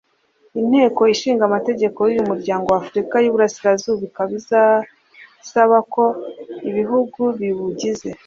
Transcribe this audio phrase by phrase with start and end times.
[0.59, 4.31] Inteko Ishinga Amategeko y’uyu muryango wa Afurika y’Iburasirazuba ikaba
[5.43, 6.03] isaba ko
[6.69, 8.07] ibihugu biwugize